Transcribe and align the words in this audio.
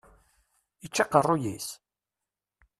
Ičča 0.85 1.01
aqeṛṛuy-is? 1.03 1.67